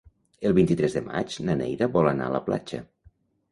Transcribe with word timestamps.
El 0.49 0.55
vint-i-tres 0.59 0.95
de 0.99 1.03
maig 1.09 1.37
na 1.51 1.57
Neida 1.61 1.91
vol 1.99 2.11
anar 2.15 2.33
a 2.33 2.37
la 2.39 2.43
platja. 2.51 2.83